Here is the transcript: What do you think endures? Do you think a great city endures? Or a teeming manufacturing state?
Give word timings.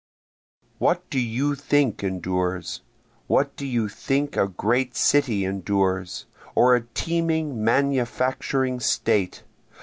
What 0.79 1.07
do 1.11 1.19
you 1.19 1.53
think 1.53 2.03
endures? 2.03 2.81
Do 3.55 3.65
you 3.67 3.87
think 3.87 4.35
a 4.35 4.47
great 4.47 4.95
city 4.95 5.45
endures? 5.45 6.25
Or 6.55 6.73
a 6.75 6.81
teeming 6.95 7.63
manufacturing 7.63 8.79
state? 8.79 9.43